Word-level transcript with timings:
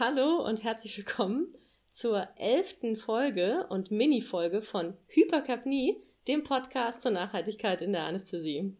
Hallo 0.00 0.42
und 0.42 0.64
herzlich 0.64 0.96
willkommen 0.96 1.54
zur 1.90 2.26
elften 2.36 2.96
Folge 2.96 3.66
und 3.68 3.90
Mini-Folge 3.90 4.62
von 4.62 4.96
Hyperkapnie, 5.08 6.02
dem 6.26 6.44
Podcast 6.44 7.02
zur 7.02 7.10
Nachhaltigkeit 7.10 7.82
in 7.82 7.92
der 7.92 8.04
Anästhesie. 8.04 8.74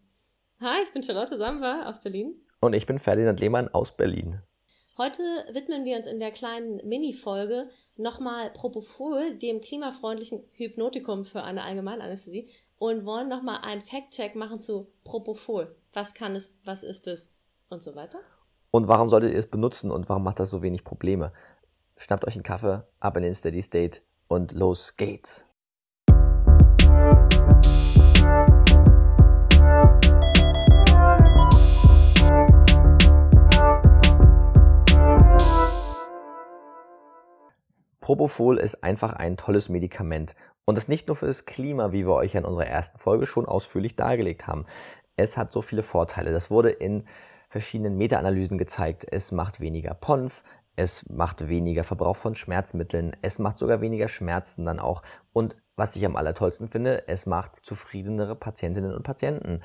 Hi, 0.59 0.83
ich 0.83 0.91
bin 0.95 1.03
Charlotte 1.03 1.37
Samba 1.37 1.83
aus 1.83 2.01
Berlin. 2.01 2.39
Und 2.63 2.73
ich 2.73 2.87
bin 2.87 2.99
Ferdinand 2.99 3.41
Lehmann 3.41 3.69
aus 3.69 3.95
Berlin. 3.95 4.41
Heute 4.97 5.23
widmen 5.53 5.85
wir 5.85 5.99
uns 5.99 6.07
in 6.07 6.19
der 6.19 6.31
kleinen 6.31 6.81
Mini-Folge 6.89 7.69
nochmal 7.99 8.49
Propofol, 8.49 9.35
dem 9.35 9.61
klimafreundlichen 9.61 10.43
Hypnotikum 10.53 11.27
für 11.27 11.43
eine 11.43 11.65
Allgemeinanästhesie 11.65 12.49
und 12.79 13.05
wollen 13.05 13.29
nochmal 13.29 13.59
einen 13.61 13.83
Fact-Check 13.83 14.35
machen 14.35 14.63
zu 14.63 14.91
Propofol. 15.05 15.77
Was 15.93 16.15
kann 16.15 16.35
es, 16.35 16.57
was 16.65 16.83
ist 16.83 17.07
es 17.07 17.35
und 17.69 17.83
so 17.83 17.95
weiter. 17.95 18.21
Und 18.75 18.89
warum 18.89 19.11
solltet 19.11 19.33
ihr 19.33 19.39
es 19.39 19.49
benutzen 19.49 19.91
und 19.91 20.09
warum 20.09 20.25
macht 20.25 20.41
das 20.41 20.49
so 20.49 20.63
wenig 20.63 20.83
Probleme? 20.83 21.31
Schnappt 21.99 22.27
euch 22.27 22.37
einen 22.37 22.43
Kaffee, 22.43 22.85
ab 23.01 23.19
in 23.19 23.23
den 23.23 23.35
Steady 23.35 23.61
State 23.61 24.01
und 24.29 24.53
los 24.53 24.97
geht's. 24.97 25.45
Propofol 38.01 38.57
ist 38.57 38.83
einfach 38.83 39.13
ein 39.13 39.37
tolles 39.37 39.69
Medikament. 39.69 40.35
Und 40.65 40.79
das 40.79 40.89
nicht 40.89 41.09
nur 41.09 41.17
für 41.17 41.27
das 41.27 41.45
Klima, 41.45 41.93
wie 41.93 42.07
wir 42.07 42.15
euch 42.15 42.35
in 42.35 42.47
unserer 42.47 42.69
ersten 42.69 42.97
Folge 42.97 43.27
schon 43.27 43.45
ausführlich 43.45 43.97
dargelegt 43.97 44.47
haben. 44.47 44.65
Es 45.17 45.37
hat 45.37 45.53
so 45.53 45.61
viele 45.61 45.83
Vorteile. 45.83 46.33
Das 46.33 46.51
wurde 46.51 46.71
in 46.71 47.05
verschiedenen 47.53 47.99
Meta-Analysen 47.99 48.57
gezeigt. 48.57 49.07
Es 49.11 49.31
macht 49.31 49.61
weniger 49.61 49.93
Ponf, 49.93 50.43
es 50.75 51.07
macht 51.11 51.49
weniger 51.49 51.85
Verbrauch 51.85 52.17
von 52.17 52.35
Schmerzmitteln, 52.35 53.15
es 53.21 53.39
macht 53.39 53.59
sogar 53.59 53.83
weniger 53.83 54.09
Schmerzen 54.09 54.65
dann 54.65 54.81
auch. 54.81 55.03
Und 55.35 55.55
was 55.77 55.95
ich 55.95 56.07
am 56.07 56.17
allertollsten 56.17 56.69
finde, 56.69 57.07
es 57.09 57.27
macht 57.27 57.63
zufriedenere 57.63 58.37
Patientinnen 58.37 58.95
und 58.95 59.03
Patienten. 59.03 59.61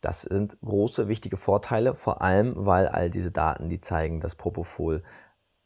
Das 0.00 0.22
sind 0.22 0.56
große, 0.60 1.08
wichtige 1.08 1.36
Vorteile, 1.36 1.96
vor 1.96 2.22
allem, 2.22 2.54
weil 2.64 2.86
all 2.86 3.10
diese 3.10 3.32
Daten, 3.32 3.68
die 3.68 3.80
zeigen, 3.80 4.20
dass 4.20 4.36
Propofol 4.36 5.02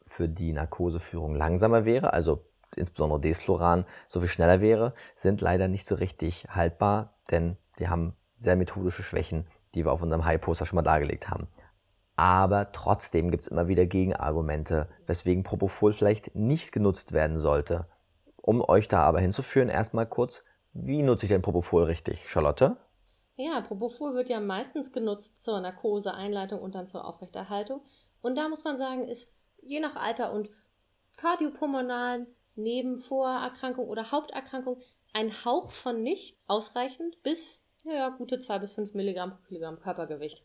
für 0.07 0.27
die 0.27 0.53
Narkoseführung 0.53 1.35
langsamer 1.35 1.85
wäre, 1.85 2.11
also 2.11 2.43
insbesondere 2.75 3.19
Desfloran 3.19 3.85
so 4.07 4.19
viel 4.19 4.29
schneller 4.29 4.61
wäre, 4.61 4.95
sind 5.15 5.41
leider 5.41 5.67
nicht 5.67 5.85
so 5.85 5.93
richtig 5.93 6.47
haltbar, 6.49 7.13
denn 7.29 7.57
die 7.77 7.87
haben 7.87 8.15
sehr 8.39 8.55
methodische 8.55 9.03
Schwächen, 9.03 9.45
die 9.75 9.85
wir 9.85 9.91
auf 9.91 10.01
unserem 10.01 10.25
High-Poster 10.25 10.65
schon 10.65 10.77
mal 10.77 10.81
dargelegt 10.81 11.29
haben. 11.29 11.47
Aber 12.15 12.71
trotzdem 12.71 13.31
gibt 13.31 13.43
es 13.43 13.49
immer 13.49 13.67
wieder 13.67 13.85
Gegenargumente, 13.85 14.89
weswegen 15.07 15.43
Propofol 15.43 15.93
vielleicht 15.93 16.35
nicht 16.35 16.71
genutzt 16.71 17.13
werden 17.13 17.37
sollte. 17.37 17.87
Um 18.35 18.61
euch 18.61 18.87
da 18.87 19.03
aber 19.03 19.19
hinzuführen, 19.19 19.69
erstmal 19.69 20.05
kurz, 20.05 20.43
wie 20.73 21.01
nutze 21.03 21.25
ich 21.25 21.29
denn 21.29 21.41
Propofol 21.41 21.83
richtig, 21.83 22.29
Charlotte? 22.29 22.77
Ja, 23.35 23.61
Propofol 23.61 24.13
wird 24.13 24.29
ja 24.29 24.39
meistens 24.39 24.91
genutzt 24.91 25.43
zur 25.43 25.59
Narkose, 25.61 26.13
Einleitung 26.13 26.61
und 26.61 26.75
dann 26.75 26.87
zur 26.87 27.05
Aufrechterhaltung. 27.05 27.81
Und 28.21 28.37
da 28.37 28.49
muss 28.49 28.63
man 28.63 28.77
sagen, 28.77 29.03
ist 29.03 29.33
je 29.63 29.79
nach 29.79 29.95
Alter 29.95 30.31
und 30.31 30.49
kardiopulmonalen 31.17 32.27
Nebenvorerkrankung 32.55 33.87
oder 33.87 34.11
Haupterkrankung 34.11 34.79
ein 35.13 35.31
Hauch 35.45 35.71
von 35.71 36.03
nicht 36.03 36.37
ausreichend 36.47 37.21
bis 37.23 37.60
ja, 37.83 38.09
gute 38.09 38.39
2 38.39 38.59
bis 38.59 38.73
5 38.73 38.93
Milligramm 38.93 39.31
pro 39.31 39.39
Kilogramm 39.47 39.79
Körpergewicht. 39.79 40.43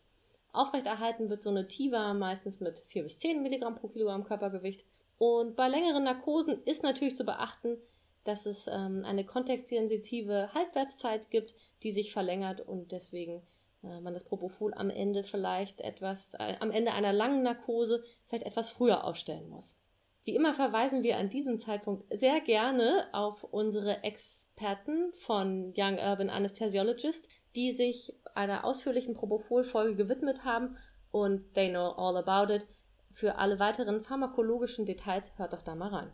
Aufrechterhalten 0.53 1.29
wird 1.29 1.43
so 1.43 1.49
eine 1.49 1.67
Tiva 1.67 2.13
meistens 2.13 2.59
mit 2.59 2.79
4 2.79 3.03
bis 3.03 3.19
10 3.19 3.43
Milligramm 3.43 3.75
pro 3.75 3.87
Kilogramm 3.87 4.23
Körpergewicht. 4.23 4.85
Und 5.17 5.55
bei 5.55 5.67
längeren 5.67 6.03
Narkosen 6.03 6.59
ist 6.65 6.83
natürlich 6.83 7.15
zu 7.15 7.25
beachten, 7.25 7.77
dass 8.23 8.45
es 8.45 8.67
ähm, 8.67 9.03
eine 9.05 9.25
kontextsensitive 9.25 10.53
Halbwertszeit 10.53 11.29
gibt, 11.29 11.55
die 11.83 11.91
sich 11.91 12.11
verlängert 12.11 12.61
und 12.61 12.91
deswegen 12.91 13.41
äh, 13.83 13.99
man 14.01 14.13
das 14.13 14.23
Propofol 14.23 14.73
am 14.73 14.89
Ende 14.89 15.23
vielleicht 15.23 15.81
etwas, 15.81 16.33
äh, 16.35 16.55
am 16.59 16.71
Ende 16.71 16.93
einer 16.93 17.13
langen 17.13 17.43
Narkose 17.43 18.03
vielleicht 18.25 18.45
etwas 18.45 18.69
früher 18.69 19.05
aufstellen 19.05 19.49
muss. 19.49 19.77
Wie 20.27 20.35
immer 20.35 20.53
verweisen 20.53 21.03
wir 21.03 21.15
an 21.15 21.29
diesem 21.29 21.57
Zeitpunkt 21.57 22.03
sehr 22.13 22.41
gerne 22.41 23.07
auf 23.13 23.45
unsere 23.45 24.03
Experten 24.03 25.13
von 25.13 25.73
Young 25.77 25.97
Urban 25.99 26.29
Anesthesiologist, 26.29 27.29
die 27.55 27.71
sich 27.71 28.13
einer 28.35 28.65
ausführlichen 28.65 29.13
Propofol-Folge 29.13 29.95
gewidmet 29.95 30.43
haben 30.43 30.75
und 31.11 31.53
they 31.53 31.69
know 31.69 31.91
all 31.91 32.17
about 32.17 32.53
it. 32.53 32.67
Für 33.09 33.37
alle 33.37 33.61
weiteren 33.61 34.01
pharmakologischen 34.01 34.85
Details 34.85 35.37
hört 35.37 35.53
doch 35.53 35.61
da 35.61 35.75
mal 35.75 35.95
rein. 35.95 36.11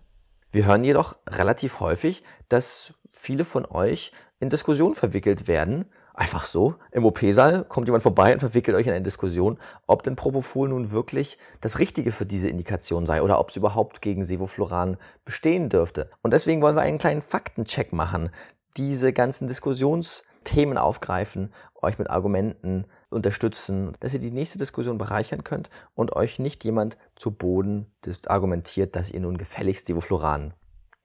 Wir 0.52 0.68
hören 0.68 0.84
jedoch 0.84 1.16
relativ 1.28 1.80
häufig, 1.80 2.22
dass 2.50 2.94
viele 3.12 3.46
von 3.46 3.66
euch 3.66 4.12
in 4.40 4.52
Diskussionen 4.52 4.94
verwickelt 4.94 5.48
werden 5.48 5.92
Einfach 6.16 6.46
so, 6.46 6.76
im 6.92 7.06
OP-Saal 7.06 7.66
kommt 7.66 7.88
jemand 7.88 8.04
vorbei 8.04 8.34
und 8.34 8.40
verwickelt 8.40 8.78
euch 8.78 8.86
in 8.86 8.94
eine 8.94 9.02
Diskussion, 9.02 9.58
ob 9.88 10.04
denn 10.04 10.16
Propofol 10.16 10.70
nun 10.70 10.92
wirklich 10.92 11.40
das 11.60 11.80
Richtige 11.80 12.12
für 12.12 12.28
diese 12.28 12.50
Indikation 12.50 13.08
sei 13.08 13.24
oder 13.24 13.40
ob 13.40 13.50
es 13.50 13.56
überhaupt 13.56 14.02
gegen 14.04 14.24
Sevofluran 14.24 14.98
bestehen 15.26 15.70
dürfte. 15.70 16.12
Und 16.22 16.32
deswegen 16.32 16.62
wollen 16.62 16.76
wir 16.76 16.84
einen 16.84 17.00
kleinen 17.00 17.24
Faktencheck 17.24 17.94
machen, 17.94 18.30
diese 18.78 19.12
ganzen 19.12 19.48
Diskussionsthemen 19.48 20.78
aufgreifen, 20.78 21.52
euch 21.82 21.98
mit 21.98 22.12
Argumenten 22.12 22.86
unterstützen, 23.10 23.94
dass 24.00 24.14
ihr 24.14 24.20
die 24.20 24.32
nächste 24.32 24.60
Diskussion 24.60 25.00
bereichern 25.00 25.44
könnt 25.44 25.72
und 25.96 26.16
euch 26.16 26.38
nicht 26.38 26.64
jemand 26.64 26.98
zu 27.16 27.32
Boden 27.32 27.92
argumentiert, 28.28 28.96
dass 28.96 29.10
ihr 29.10 29.20
nun 29.20 29.38
gefälligst 29.38 29.88
Sevofluran 29.88 30.54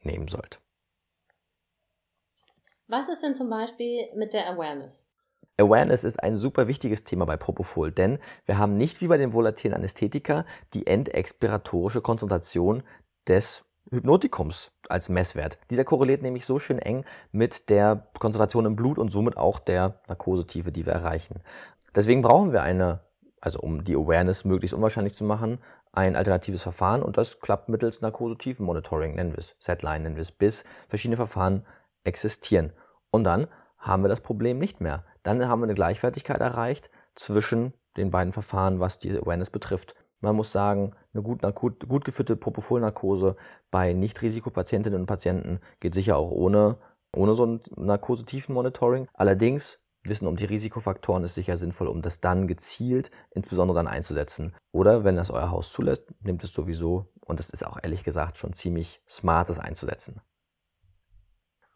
nehmen 0.02 0.28
sollt. 0.28 0.60
Was 2.90 3.10
ist 3.10 3.22
denn 3.22 3.34
zum 3.34 3.50
Beispiel 3.50 4.06
mit 4.16 4.32
der 4.32 4.48
Awareness? 4.48 5.12
Awareness 5.58 6.04
ist 6.04 6.22
ein 6.22 6.36
super 6.36 6.68
wichtiges 6.68 7.04
Thema 7.04 7.26
bei 7.26 7.36
Propofol, 7.36 7.92
denn 7.92 8.18
wir 8.46 8.56
haben 8.56 8.78
nicht 8.78 9.02
wie 9.02 9.08
bei 9.08 9.18
den 9.18 9.34
volatilen 9.34 9.76
Anästhetika 9.76 10.46
die 10.72 10.86
endexpiratorische 10.86 12.00
Konzentration 12.00 12.82
des 13.28 13.62
Hypnotikums 13.90 14.70
als 14.88 15.10
Messwert. 15.10 15.58
Dieser 15.68 15.84
korreliert 15.84 16.22
nämlich 16.22 16.46
so 16.46 16.58
schön 16.58 16.78
eng 16.78 17.04
mit 17.30 17.68
der 17.68 18.08
Konzentration 18.18 18.64
im 18.64 18.74
Blut 18.74 18.96
und 18.96 19.10
somit 19.10 19.36
auch 19.36 19.58
der 19.58 20.00
Narkosetiefe, 20.08 20.72
die 20.72 20.86
wir 20.86 20.94
erreichen. 20.94 21.42
Deswegen 21.94 22.22
brauchen 22.22 22.52
wir 22.52 22.62
eine, 22.62 23.00
also 23.42 23.60
um 23.60 23.84
die 23.84 23.96
Awareness 23.96 24.46
möglichst 24.46 24.72
unwahrscheinlich 24.72 25.14
zu 25.14 25.24
machen, 25.24 25.58
ein 25.92 26.16
alternatives 26.16 26.62
Verfahren 26.62 27.02
und 27.02 27.18
das 27.18 27.40
klappt 27.40 27.68
mittels 27.68 28.00
Narkosetiefen-Monitoring, 28.00 29.14
nennen 29.14 29.32
wir 29.32 29.40
es, 29.40 29.56
Setline 29.58 30.04
nennen 30.04 30.16
wir 30.16 30.22
es, 30.22 30.32
bis 30.32 30.64
verschiedene 30.88 31.16
Verfahren 31.16 31.66
existieren. 32.08 32.72
Und 33.10 33.24
dann 33.24 33.46
haben 33.78 34.02
wir 34.02 34.08
das 34.08 34.20
Problem 34.20 34.58
nicht 34.58 34.80
mehr. 34.80 35.04
Dann 35.22 35.46
haben 35.46 35.60
wir 35.60 35.64
eine 35.64 35.74
Gleichwertigkeit 35.74 36.40
erreicht 36.40 36.90
zwischen 37.14 37.72
den 37.96 38.10
beiden 38.10 38.32
Verfahren, 38.32 38.80
was 38.80 38.98
die 38.98 39.16
Awareness 39.16 39.50
betrifft. 39.50 39.94
Man 40.20 40.34
muss 40.34 40.50
sagen, 40.50 40.94
eine 41.12 41.22
gut, 41.22 41.42
gut, 41.54 41.88
gut 41.88 42.04
geführte 42.04 42.36
Propofol-Narkose 42.36 43.36
bei 43.70 43.92
Nicht-Risikopatientinnen 43.92 44.98
und 44.98 45.06
Patienten 45.06 45.60
geht 45.78 45.94
sicher 45.94 46.16
auch 46.16 46.30
ohne, 46.30 46.78
ohne 47.14 47.34
so 47.34 47.46
ein 47.46 47.60
Narkosetiefen-Monitoring. 47.76 49.06
Allerdings 49.14 49.78
Wissen 50.04 50.28
um 50.28 50.36
die 50.36 50.44
Risikofaktoren 50.44 51.24
ist 51.24 51.34
sicher 51.34 51.56
sinnvoll, 51.56 51.88
um 51.88 52.02
das 52.02 52.20
dann 52.20 52.46
gezielt, 52.46 53.10
insbesondere 53.30 53.76
dann 53.76 53.88
einzusetzen. 53.88 54.54
Oder 54.72 55.04
wenn 55.04 55.16
das 55.16 55.30
euer 55.30 55.50
Haus 55.50 55.72
zulässt, 55.72 56.04
nehmt 56.20 56.42
es 56.44 56.52
sowieso. 56.52 57.12
Und 57.20 57.40
es 57.40 57.50
ist 57.50 57.66
auch 57.66 57.78
ehrlich 57.82 58.04
gesagt 58.04 58.38
schon 58.38 58.52
ziemlich 58.52 59.02
smart, 59.08 59.48
das 59.48 59.58
einzusetzen. 59.58 60.20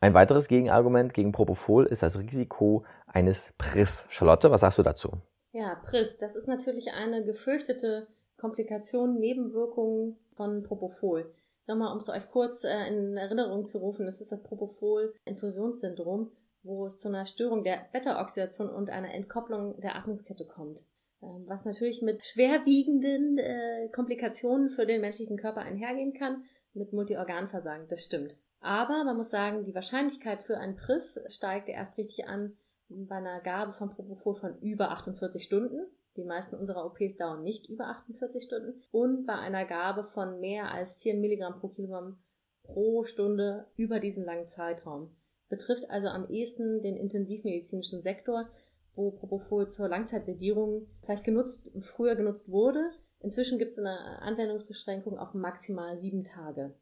Ein 0.03 0.15
weiteres 0.15 0.49
Gegenargument 0.49 1.15
gegen 1.15 1.31
Propofol 1.31 1.87
ist 1.87 2.03
das 2.03 2.19
Risiko 2.19 2.85
eines 3.07 3.53
PRIS. 3.57 4.05
Charlotte, 4.09 4.51
was 4.51 4.63
sagst 4.63 4.79
du 4.79 4.83
dazu? 4.83 5.13
Ja, 5.53 5.77
PRIS, 5.77 6.19
das 6.19 6.35
ist 6.35 6.49
natürlich 6.49 6.91
eine 6.91 7.23
gefürchtete 7.23 8.09
Komplikation, 8.37 9.21
Nebenwirkung 9.21 10.19
von 10.35 10.65
Propofol. 10.65 11.31
Nochmal, 11.69 11.93
um 11.93 11.99
es 11.99 12.09
euch 12.09 12.29
kurz 12.31 12.65
äh, 12.65 12.89
in 12.89 13.17
Erinnerung 13.17 13.65
zu 13.65 13.79
rufen, 13.79 14.05
das 14.05 14.21
ist 14.21 14.33
das 14.33 14.43
Propofol-Infusionssyndrom, 14.43 16.33
wo 16.65 16.85
es 16.85 16.99
zu 16.99 17.07
einer 17.07 17.25
Störung 17.25 17.63
der 17.63 17.87
Beta-Oxidation 17.93 18.71
und 18.71 18.91
einer 18.91 19.15
Entkopplung 19.15 19.79
der 19.79 19.95
Atmungskette 19.95 20.47
kommt. 20.47 20.81
Ähm, 21.23 21.45
was 21.47 21.65
natürlich 21.65 22.03
mit 22.03 22.25
schwerwiegenden 22.25 23.39
äh, 23.39 23.89
Komplikationen 23.95 24.69
für 24.69 24.85
den 24.85 25.01
menschlichen 25.01 25.37
Körper 25.37 25.61
einhergehen 25.61 26.13
kann, 26.13 26.43
mit 26.75 26.93
Multiorganversagen, 26.93 27.87
das 27.87 28.03
stimmt. 28.03 28.37
Aber 28.63 29.05
man 29.05 29.17
muss 29.17 29.31
sagen, 29.31 29.65
die 29.65 29.75
Wahrscheinlichkeit 29.75 30.43
für 30.43 30.57
einen 30.57 30.77
Priss 30.77 31.21
steigt 31.27 31.69
erst 31.69 31.99
richtig 31.99 32.29
an 32.29 32.57
bei 32.89 33.17
einer 33.17 33.41
Gabe 33.41 33.73
von 33.73 33.91
Propofol 33.91 34.35
von 34.35 34.59
über 34.61 34.91
48 34.91 35.43
Stunden. 35.43 35.81
Die 36.17 36.25
meisten 36.25 36.57
unserer 36.57 36.87
OPs 36.87 37.17
dauern 37.17 37.43
nicht 37.43 37.69
über 37.69 37.89
48 37.89 38.43
Stunden. 38.43 38.81
Und 38.91 39.27
bei 39.27 39.35
einer 39.35 39.65
Gabe 39.65 40.03
von 40.03 40.41
mehr 40.41 40.73
als 40.73 40.95
4 40.97 41.17
Milligramm 41.17 41.59
pro 41.59 41.69
Kilogramm 41.69 42.23
pro 42.63 43.03
Stunde 43.03 43.67
über 43.77 43.99
diesen 43.99 44.25
langen 44.25 44.47
Zeitraum. 44.47 45.11
Betrifft 45.49 45.91
also 45.91 46.09
am 46.09 46.29
ehesten 46.29 46.81
den 46.81 46.97
intensivmedizinischen 46.97 48.01
Sektor, 48.01 48.49
wo 48.95 49.11
Propofol 49.11 49.69
zur 49.69 49.89
Langzeitsedierung 49.89 50.87
vielleicht 51.03 51.25
genutzt, 51.25 51.73
früher 51.81 52.15
genutzt 52.15 52.51
wurde, 52.51 52.93
Inzwischen 53.23 53.59
gibt 53.59 53.73
es 53.73 53.79
eine 53.79 54.21
Anwendungsbeschränkung 54.21 55.17
auf 55.17 55.33
maximal 55.33 55.97
sieben 55.97 56.25
Tage. 56.25 56.75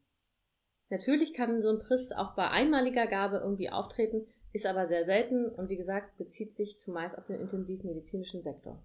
Natürlich 0.90 1.34
kann 1.34 1.62
so 1.62 1.70
ein 1.70 1.78
Priss 1.78 2.12
auch 2.12 2.34
bei 2.34 2.48
einmaliger 2.48 3.06
Gabe 3.06 3.38
irgendwie 3.38 3.70
auftreten, 3.70 4.26
ist 4.52 4.66
aber 4.66 4.86
sehr 4.86 5.04
selten 5.04 5.48
und 5.48 5.70
wie 5.70 5.76
gesagt 5.76 6.18
bezieht 6.18 6.52
sich 6.52 6.80
zumeist 6.80 7.16
auf 7.16 7.24
den 7.24 7.36
intensivmedizinischen 7.36 8.40
Sektor. 8.40 8.84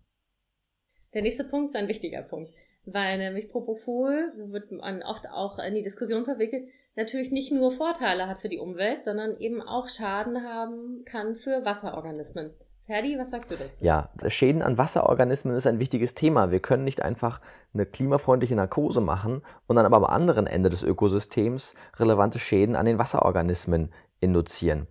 Der 1.16 1.24
nächste 1.24 1.44
Punkt 1.44 1.72
ist 1.72 1.76
ein 1.76 1.88
wichtiger 1.88 2.22
Punkt, 2.22 2.54
weil 2.86 3.18
nämlich 3.18 3.50
Propofol, 3.50 4.32
so 4.36 4.52
wird 4.52 4.72
man 4.72 5.02
oft 5.02 5.30
auch 5.30 5.58
in 5.58 5.74
die 5.74 5.82
Diskussion 5.82 6.26
verwickelt, 6.26 6.70
natürlich 6.96 7.32
nicht 7.32 7.52
nur 7.52 7.72
Vorteile 7.72 8.28
hat 8.28 8.38
für 8.38 8.50
die 8.50 8.60
Umwelt, 8.60 9.04
sondern 9.04 9.34
eben 9.36 9.62
auch 9.62 9.90
Schaden 9.90 10.44
haben 10.44 11.04
kann 11.06 11.34
für 11.34 11.66
Wasserorganismen. 11.66 12.54
Ferdi, 12.86 13.18
was 13.18 13.32
sagst 13.32 13.50
du 13.50 13.56
dazu? 13.56 13.84
Ja, 13.84 14.10
Schäden 14.28 14.62
an 14.62 14.78
Wasserorganismen 14.78 15.56
ist 15.56 15.66
ein 15.66 15.80
wichtiges 15.80 16.14
Thema. 16.14 16.52
Wir 16.52 16.60
können 16.60 16.84
nicht 16.84 17.02
einfach 17.02 17.42
eine 17.74 17.88
klimafreundliche 17.88 18.56
Narkose 18.56 19.02
machen 19.02 19.42
und 19.66 19.76
dann 19.76 19.88
aber 19.88 19.98
am 19.98 20.06
anderen 20.06 20.46
Ende 20.46 20.70
des 20.70 20.84
Ökosystems 20.84 21.74
relevante 21.98 22.38
Schäden 22.38 22.76
an 22.76 22.86
den 22.86 23.00
Wasserorganismen 23.00 23.92
induzieren. 24.20 24.86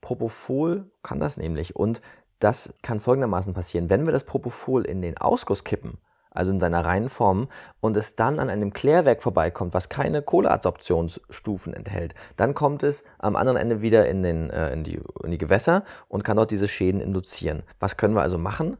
Propofol 0.00 0.90
kann 1.02 1.18
das 1.18 1.36
nämlich 1.36 1.74
und 1.74 2.00
das 2.38 2.74
kann 2.82 3.00
folgendermaßen 3.00 3.54
passieren. 3.54 3.90
Wenn 3.90 4.06
wir 4.06 4.12
das 4.12 4.24
Propofol 4.24 4.84
in 4.84 5.02
den 5.02 5.18
Ausguss 5.18 5.64
kippen, 5.64 5.98
also 6.32 6.52
in 6.52 6.60
seiner 6.60 6.84
reinen 6.84 7.08
Form, 7.08 7.48
und 7.80 7.96
es 7.96 8.16
dann 8.16 8.38
an 8.38 8.50
einem 8.50 8.72
Klärwerk 8.72 9.22
vorbeikommt, 9.22 9.74
was 9.74 9.88
keine 9.88 10.22
Kohleadsorptionsstufen 10.22 11.74
enthält, 11.74 12.14
dann 12.36 12.54
kommt 12.54 12.82
es 12.82 13.04
am 13.18 13.36
anderen 13.36 13.58
Ende 13.58 13.82
wieder 13.82 14.08
in, 14.08 14.22
den, 14.22 14.50
äh, 14.50 14.72
in, 14.72 14.84
die, 14.84 15.00
in 15.22 15.30
die 15.30 15.38
Gewässer 15.38 15.84
und 16.08 16.24
kann 16.24 16.36
dort 16.36 16.50
diese 16.50 16.68
Schäden 16.68 17.00
induzieren. 17.00 17.62
Was 17.80 17.96
können 17.96 18.14
wir 18.14 18.22
also 18.22 18.38
machen? 18.38 18.76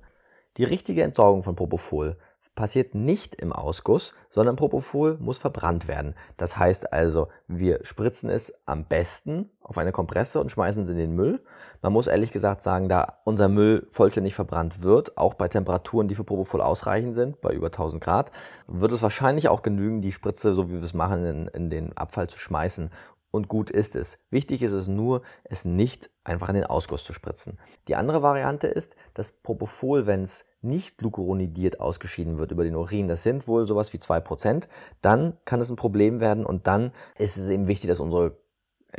Die 0.57 0.65
richtige 0.65 1.03
Entsorgung 1.03 1.43
von 1.43 1.57
Propofol 1.57 2.17
passiert 2.55 2.95
nicht 2.95 3.35
im 3.35 3.53
Ausguss, 3.53 4.15
sondern 4.31 4.57
Propofol 4.57 5.17
muss 5.21 5.39
verbrannt 5.39 5.89
werden. 5.89 6.15
Das 6.37 6.57
heißt 6.57 6.93
also, 6.93 7.29
wir 7.49 7.81
spritzen 7.85 8.29
es 8.31 8.53
am 8.67 8.85
besten 8.85 9.51
auf 9.61 9.79
eine 9.79 9.93
Kompresse 9.93 10.41
und 10.41 10.51
schmeißen 10.51 10.83
es 10.83 10.91
in 10.91 10.97
den 10.97 11.15
Müll. 11.15 11.43
Man 11.81 11.93
muss 11.93 12.07
ehrlich 12.07 12.31
gesagt 12.31 12.63
sagen, 12.63 12.89
da 12.89 13.21
unser 13.25 13.49
Müll 13.49 13.87
vollständig 13.89 14.35
verbrannt 14.35 14.83
wird, 14.83 15.17
auch 15.17 15.35
bei 15.35 15.49
Temperaturen, 15.49 16.09
die 16.09 16.15
für 16.15 16.25
Propofol 16.25 16.61
ausreichend 16.61 17.15
sind, 17.15 17.41
bei 17.41 17.53
über 17.53 17.69
1000 17.69 18.03
Grad, 18.03 18.33
wird 18.67 18.93
es 18.93 19.03
wahrscheinlich 19.03 19.49
auch 19.49 19.63
genügen, 19.63 20.03
die 20.03 20.13
Spritze, 20.13 20.55
so 20.55 20.69
wie 20.69 20.75
wir 20.75 20.83
es 20.83 20.95
machen, 20.95 21.25
in, 21.25 21.49
in 21.49 21.71
den 21.71 21.97
Abfall 21.97 22.29
zu 22.29 22.39
schmeißen 22.39 22.91
und 23.33 23.49
gut 23.49 23.71
ist 23.71 23.97
es. 23.97 24.19
Wichtig 24.31 24.63
ist 24.63 24.73
es 24.73 24.87
nur, 24.87 25.23
es 25.43 25.65
nicht 25.65 26.11
einfach 26.23 26.49
in 26.51 26.55
den 26.55 26.67
Ausguss 26.67 27.03
zu 27.03 27.13
spritzen. 27.13 27.59
Die 27.89 27.97
andere 27.97 28.23
Variante 28.23 28.69
ist, 28.69 28.95
dass 29.15 29.33
Propofol, 29.33 30.07
wenn 30.07 30.23
es 30.23 30.47
nicht 30.63 30.99
glucuronidiert 30.99 31.81
ausgeschieden 31.81 32.39
wird 32.39 32.53
über 32.53 32.65
den 32.65 32.77
Urin, 32.77 33.09
das 33.09 33.23
sind 33.23 33.49
wohl 33.49 33.67
sowas 33.67 33.93
wie 33.93 33.99
2%, 33.99 34.69
dann 35.01 35.37
kann 35.45 35.61
es 35.61 35.71
ein 35.71 35.77
Problem 35.77 36.21
werden 36.21 36.47
und 36.47 36.67
dann 36.67 36.93
ist 37.19 37.37
es 37.37 37.49
eben 37.49 37.67
wichtig, 37.67 37.89
dass 37.89 38.01
unsere 38.01 38.37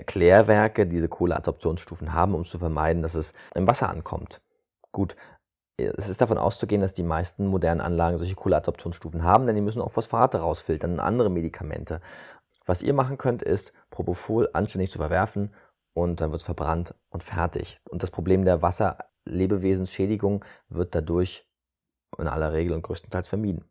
Klärwerke 0.06 0.88
diese 0.88 1.08
Kohleadsorptionsstufen 1.08 2.14
haben, 2.14 2.34
um 2.34 2.44
zu 2.44 2.58
vermeiden, 2.58 3.04
dass 3.04 3.16
es 3.16 3.34
im 3.54 3.68
Wasser 3.68 3.90
ankommt. 3.90 4.42
Gut, 4.92 5.16
es 5.78 6.10
ist 6.10 6.22
davon 6.22 6.38
auszugehen, 6.38 6.82
dass 6.82 6.94
die 6.94 7.04
meisten 7.04 7.48
modernen 7.48 7.82
Anlagen 7.82 8.18
solche 8.18 8.36
Kohleadsorptionsstufen 8.36 9.24
haben, 9.24 9.46
denn 9.48 9.56
die 9.56 9.62
müssen 9.62 9.82
auch 9.82 9.92
Phosphate 9.92 10.40
rausfiltern 10.40 10.94
und 10.94 11.00
andere 11.00 11.30
Medikamente. 11.30 12.02
Was 12.66 12.82
ihr 12.82 12.94
machen 12.94 13.18
könnt, 13.18 13.42
ist 13.42 13.74
Propofol 13.90 14.50
anständig 14.54 14.92
zu 14.92 15.00
verwerfen 15.00 15.54
und 15.94 16.22
dann 16.22 16.32
wird 16.32 16.42
es 16.42 16.46
verbrannt 16.46 16.96
und 17.10 17.24
fertig. 17.24 17.78
Und 17.90 18.04
das 18.04 18.12
Problem 18.12 18.46
der 18.46 18.62
Wasserlebewesensschädigung 18.62 20.46
wird 20.70 20.96
dadurch 20.96 21.46
in 22.18 22.28
aller 22.28 22.54
Regel 22.54 22.74
und 22.74 22.82
größtenteils 22.82 23.28
vermieden. 23.28 23.66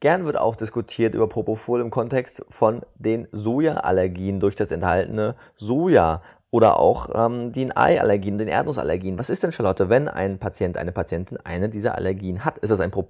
Gern 0.00 0.24
wird 0.24 0.36
auch 0.36 0.56
diskutiert 0.56 1.14
über 1.14 1.28
Propofol 1.28 1.80
im 1.80 1.90
Kontext 1.90 2.44
von 2.48 2.82
den 2.96 3.28
Sojaallergien 3.30 4.40
durch 4.40 4.56
das 4.56 4.72
enthaltene 4.72 5.36
Soja 5.56 6.22
oder 6.50 6.78
auch 6.80 7.08
ähm, 7.14 7.52
den 7.52 7.74
Eiallergien, 7.76 8.36
den 8.36 8.48
Erdnussallergien. 8.48 9.18
Was 9.18 9.30
ist 9.30 9.44
denn, 9.44 9.52
Charlotte, 9.52 9.88
wenn 9.88 10.08
ein 10.08 10.38
Patient, 10.40 10.76
eine 10.76 10.92
Patientin 10.92 11.38
eine 11.38 11.68
dieser 11.68 11.94
Allergien 11.94 12.44
hat? 12.44 12.58
Ist 12.58 12.70
das 12.70 12.80
ein, 12.80 12.90
Pro 12.90 13.06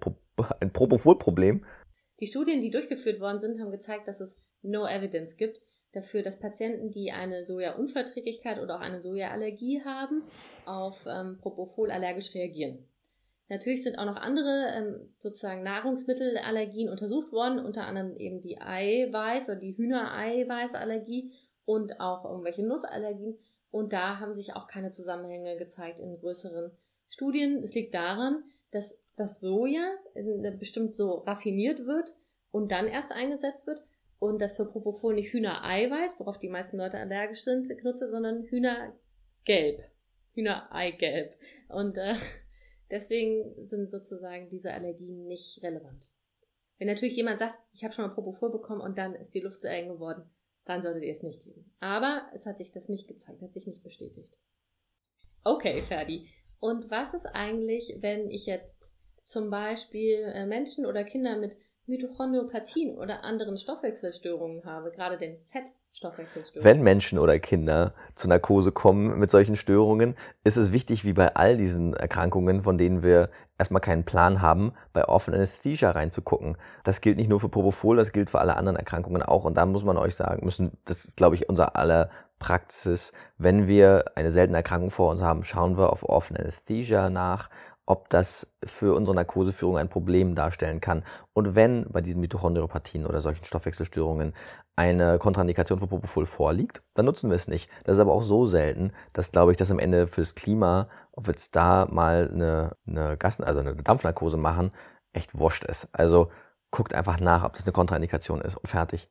ein 0.60 0.72
Propofol-Problem? 0.72 1.64
Die 2.20 2.26
Studien, 2.26 2.60
die 2.60 2.70
durchgeführt 2.70 3.20
worden 3.20 3.40
sind, 3.40 3.58
haben 3.58 3.70
gezeigt, 3.70 4.06
dass 4.06 4.20
es 4.20 4.42
no 4.60 4.86
evidence 4.86 5.36
gibt 5.36 5.60
dafür, 5.92 6.22
dass 6.22 6.40
Patienten, 6.40 6.90
die 6.90 7.12
eine 7.12 7.44
Sojaunverträglichkeit 7.44 8.60
oder 8.60 8.76
auch 8.76 8.80
eine 8.80 9.00
Sojaallergie 9.00 9.82
haben, 9.84 10.22
auf 10.64 11.06
ähm, 11.06 11.38
Propofol 11.40 11.90
allergisch 11.90 12.34
reagieren. 12.34 12.86
Natürlich 13.52 13.82
sind 13.82 13.98
auch 13.98 14.06
noch 14.06 14.16
andere 14.16 14.72
ähm, 14.74 15.14
sozusagen 15.18 15.62
Nahrungsmittelallergien 15.62 16.88
untersucht 16.88 17.32
worden, 17.32 17.58
unter 17.58 17.86
anderem 17.86 18.16
eben 18.16 18.40
die 18.40 18.62
Eiweiß- 18.62 19.50
oder 19.50 19.56
die 19.56 19.76
Hühnereiweißallergie 19.76 21.34
und 21.66 22.00
auch 22.00 22.24
irgendwelche 22.24 22.64
Nussallergien. 22.64 23.38
Und 23.70 23.92
da 23.92 24.20
haben 24.20 24.34
sich 24.34 24.56
auch 24.56 24.66
keine 24.68 24.90
Zusammenhänge 24.90 25.58
gezeigt 25.58 26.00
in 26.00 26.18
größeren 26.18 26.70
Studien. 27.10 27.60
Das 27.60 27.74
liegt 27.74 27.92
daran, 27.92 28.42
dass 28.70 28.98
das 29.16 29.40
Soja 29.40 29.86
bestimmt 30.58 30.94
so 30.94 31.16
raffiniert 31.16 31.84
wird 31.84 32.16
und 32.52 32.72
dann 32.72 32.86
erst 32.86 33.12
eingesetzt 33.12 33.66
wird 33.66 33.84
und 34.18 34.40
das 34.40 34.56
für 34.56 34.64
Propofol 34.64 35.14
nicht 35.14 35.30
Hühnereiweiß, 35.30 36.18
worauf 36.20 36.38
die 36.38 36.48
meisten 36.48 36.78
Leute 36.78 36.96
allergisch 36.98 37.42
sind, 37.42 37.68
nutze, 37.84 38.08
sondern 38.08 38.44
Hühnergelb. 38.44 39.82
Hühnereigelb. 40.32 41.36
Und 41.68 41.98
äh, 41.98 42.14
deswegen 42.92 43.64
sind 43.64 43.90
sozusagen 43.90 44.48
diese 44.48 44.72
Allergien 44.72 45.26
nicht 45.26 45.62
relevant. 45.64 46.12
Wenn 46.78 46.86
natürlich 46.86 47.16
jemand 47.16 47.38
sagt, 47.38 47.58
ich 47.72 47.82
habe 47.82 47.92
schon 47.92 48.06
mal 48.06 48.14
Propofol 48.14 48.50
bekommen 48.50 48.80
und 48.80 48.98
dann 48.98 49.14
ist 49.14 49.34
die 49.34 49.40
Luft 49.40 49.60
zu 49.60 49.68
eng 49.68 49.88
geworden, 49.88 50.30
dann 50.64 50.82
solltet 50.82 51.02
ihr 51.02 51.10
es 51.10 51.22
nicht 51.22 51.42
geben. 51.42 51.74
Aber 51.80 52.28
es 52.34 52.46
hat 52.46 52.58
sich 52.58 52.70
das 52.70 52.88
nicht 52.88 53.08
gezeigt, 53.08 53.42
hat 53.42 53.52
sich 53.52 53.66
nicht 53.66 53.82
bestätigt. 53.82 54.38
Okay, 55.42 55.82
Ferdi. 55.82 56.28
Und 56.60 56.90
was 56.90 57.14
ist 57.14 57.26
eigentlich, 57.26 57.96
wenn 58.00 58.30
ich 58.30 58.46
jetzt 58.46 58.94
zum 59.24 59.50
Beispiel 59.50 60.18
äh, 60.34 60.46
Menschen 60.46 60.86
oder 60.86 61.02
Kinder 61.02 61.36
mit 61.36 61.56
Mitochondriopathien 61.86 62.96
oder 62.96 63.24
anderen 63.24 63.56
Stoffwechselstörungen 63.56 64.64
habe, 64.64 64.90
gerade 64.92 65.18
den 65.18 65.44
Fettstoffwechselstörungen. 65.92 66.64
Wenn 66.64 66.82
Menschen 66.82 67.18
oder 67.18 67.38
Kinder 67.38 67.92
zur 68.14 68.30
Narkose 68.30 68.72
kommen 68.72 69.18
mit 69.18 69.30
solchen 69.30 69.56
Störungen, 69.56 70.16
ist 70.42 70.56
es 70.56 70.72
wichtig, 70.72 71.04
wie 71.04 71.12
bei 71.12 71.36
all 71.36 71.58
diesen 71.58 71.92
Erkrankungen, 71.94 72.62
von 72.62 72.78
denen 72.78 73.02
wir 73.02 73.28
erstmal 73.58 73.82
keinen 73.82 74.04
Plan 74.04 74.40
haben, 74.40 74.72
bei 74.94 75.06
offenen 75.06 75.36
Anesthesia 75.38 75.90
reinzugucken. 75.90 76.56
Das 76.82 77.02
gilt 77.02 77.18
nicht 77.18 77.28
nur 77.28 77.40
für 77.40 77.50
Propofol, 77.50 77.96
das 77.96 78.12
gilt 78.12 78.30
für 78.30 78.40
alle 78.40 78.56
anderen 78.56 78.76
Erkrankungen 78.76 79.22
auch. 79.22 79.44
Und 79.44 79.54
da 79.54 79.66
muss 79.66 79.84
man 79.84 79.98
euch 79.98 80.16
sagen 80.16 80.44
müssen, 80.44 80.78
das 80.86 81.04
ist, 81.04 81.18
glaube 81.18 81.36
ich, 81.36 81.48
unser 81.50 81.76
aller 81.76 82.08
Praxis. 82.38 83.12
Wenn 83.36 83.68
wir 83.68 84.04
eine 84.16 84.32
seltene 84.32 84.56
Erkrankung 84.56 84.90
vor 84.90 85.10
uns 85.10 85.20
haben, 85.20 85.44
schauen 85.44 85.76
wir 85.76 85.92
auf 85.92 86.08
offene 86.08 86.40
Anesthesia 86.40 87.10
nach 87.10 87.50
ob 87.86 88.08
das 88.10 88.54
für 88.64 88.94
unsere 88.94 89.14
Narkoseführung 89.14 89.76
ein 89.76 89.88
Problem 89.88 90.34
darstellen 90.34 90.80
kann. 90.80 91.04
Und 91.32 91.54
wenn 91.54 91.86
bei 91.90 92.00
diesen 92.00 92.20
Mitochondriopathien 92.20 93.06
oder 93.06 93.20
solchen 93.20 93.44
Stoffwechselstörungen 93.44 94.34
eine 94.76 95.18
Kontraindikation 95.18 95.78
für 95.78 95.86
Propofol 95.86 96.26
vorliegt, 96.26 96.82
dann 96.94 97.04
nutzen 97.04 97.28
wir 97.28 97.36
es 97.36 97.48
nicht. 97.48 97.68
Das 97.84 97.96
ist 97.96 98.00
aber 98.00 98.12
auch 98.12 98.22
so 98.22 98.46
selten, 98.46 98.92
dass, 99.12 99.32
glaube 99.32 99.52
ich, 99.52 99.58
das 99.58 99.70
am 99.70 99.78
Ende 99.78 100.06
fürs 100.06 100.34
Klima, 100.34 100.88
ob 101.12 101.26
wir 101.26 101.32
jetzt 101.32 101.56
da 101.56 101.86
mal 101.90 102.30
eine, 102.32 102.76
eine 102.86 103.16
Gassen, 103.16 103.44
also 103.44 103.60
eine 103.60 103.74
Dampfnarkose 103.74 104.36
machen, 104.36 104.70
echt 105.12 105.38
wurscht 105.38 105.64
ist. 105.64 105.88
Also 105.92 106.30
guckt 106.70 106.94
einfach 106.94 107.20
nach, 107.20 107.44
ob 107.44 107.52
das 107.54 107.64
eine 107.64 107.72
Kontraindikation 107.72 108.40
ist 108.40 108.56
und 108.56 108.66
fertig. 108.66 109.10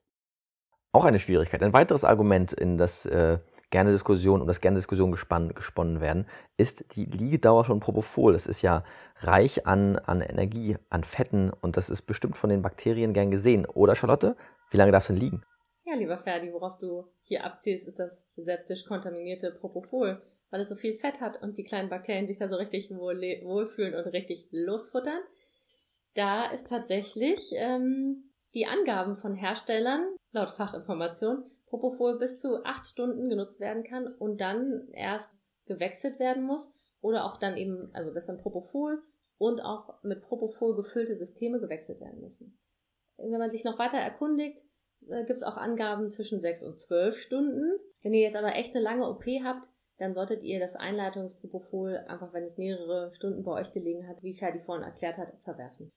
Auch 0.93 1.05
eine 1.05 1.19
Schwierigkeit. 1.19 1.61
Ein 1.63 1.73
weiteres 1.73 2.03
Argument 2.03 2.51
in 2.51 2.77
das 2.77 3.05
äh, 3.05 3.39
gerne 3.71 3.91
Diskussion, 3.91 4.41
um 4.41 4.47
das 4.47 4.61
gerne 4.61 4.77
Diskussion 4.77 5.11
gespann, 5.11 5.55
gesponnen 5.55 5.99
werden, 5.99 6.27
ist 6.57 6.95
die 6.95 7.05
Liegedauer 7.05 7.65
von 7.65 7.79
Propofol. 7.79 8.35
Es 8.35 8.45
ist 8.45 8.61
ja 8.61 8.83
reich 9.21 9.65
an, 9.65 9.97
an 9.97 10.21
Energie, 10.21 10.77
an 10.89 11.03
Fetten 11.03 11.51
und 11.61 11.77
das 11.77 11.89
ist 11.89 12.03
bestimmt 12.03 12.37
von 12.37 12.49
den 12.49 12.61
Bakterien 12.61 13.13
gern 13.13 13.31
gesehen. 13.31 13.65
Oder 13.65 13.95
Charlotte? 13.95 14.35
Wie 14.69 14.77
lange 14.77 14.91
darf 14.91 15.03
es 15.03 15.07
denn 15.07 15.17
liegen? 15.17 15.43
Ja, 15.83 15.95
lieber 15.95 16.17
Ferdi, 16.17 16.53
worauf 16.53 16.77
du 16.77 17.07
hier 17.23 17.43
abzielst, 17.43 17.87
ist 17.87 17.99
das 17.99 18.27
septisch 18.35 18.85
kontaminierte 18.85 19.51
Propofol, 19.51 20.21
weil 20.51 20.61
es 20.61 20.69
so 20.69 20.75
viel 20.75 20.93
Fett 20.93 21.19
hat 21.21 21.41
und 21.41 21.57
die 21.57 21.63
kleinen 21.63 21.89
Bakterien 21.89 22.27
sich 22.27 22.37
da 22.37 22.47
so 22.47 22.57
richtig 22.57 22.91
wohl, 22.91 23.19
wohlfühlen 23.43 23.95
und 23.95 24.11
richtig 24.11 24.47
losfuttern. 24.51 25.19
Da 26.13 26.45
ist 26.45 26.69
tatsächlich 26.69 27.51
ähm, 27.55 28.31
die 28.53 28.67
Angaben 28.67 29.15
von 29.15 29.33
Herstellern, 29.33 30.05
laut 30.31 30.49
Fachinformation, 30.49 31.45
Propofol 31.67 32.17
bis 32.17 32.39
zu 32.39 32.63
acht 32.65 32.85
Stunden 32.85 33.29
genutzt 33.29 33.59
werden 33.59 33.83
kann 33.83 34.07
und 34.07 34.41
dann 34.41 34.89
erst 34.91 35.35
gewechselt 35.65 36.19
werden 36.19 36.43
muss 36.43 36.71
oder 37.01 37.25
auch 37.25 37.37
dann 37.37 37.57
eben, 37.57 37.89
also 37.93 38.11
das 38.11 38.27
dann 38.27 38.37
Propofol 38.37 39.01
und 39.37 39.61
auch 39.61 40.01
mit 40.03 40.21
Propofol 40.21 40.75
gefüllte 40.75 41.15
Systeme 41.15 41.59
gewechselt 41.59 41.99
werden 42.01 42.21
müssen. 42.21 42.59
Wenn 43.17 43.39
man 43.39 43.51
sich 43.51 43.63
noch 43.63 43.79
weiter 43.79 43.97
erkundigt, 43.97 44.63
äh, 45.07 45.23
gibt 45.25 45.37
es 45.37 45.43
auch 45.43 45.57
Angaben 45.57 46.11
zwischen 46.11 46.39
sechs 46.39 46.63
und 46.63 46.79
zwölf 46.79 47.17
Stunden. 47.17 47.77
Wenn 48.01 48.13
ihr 48.13 48.21
jetzt 48.21 48.35
aber 48.35 48.55
echt 48.55 48.75
eine 48.75 48.83
lange 48.83 49.07
OP 49.07 49.23
habt, 49.43 49.69
dann 49.97 50.13
solltet 50.13 50.43
ihr 50.43 50.59
das 50.59 50.75
Einleitungspropofol 50.75 51.97
einfach, 52.07 52.33
wenn 52.33 52.43
es 52.43 52.57
mehrere 52.57 53.11
Stunden 53.11 53.43
bei 53.43 53.51
euch 53.51 53.71
gelegen 53.71 54.07
hat, 54.07 54.23
wie 54.23 54.33
Ferdi 54.33 54.59
vorhin 54.59 54.83
erklärt 54.83 55.17
hat, 55.17 55.33
verwerfen. 55.39 55.91